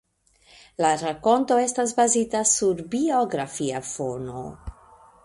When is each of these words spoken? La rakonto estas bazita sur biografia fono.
La 0.83 0.93
rakonto 1.01 1.57
estas 1.65 1.93
bazita 1.99 2.41
sur 2.53 2.81
biografia 2.95 3.83
fono. 3.91 4.47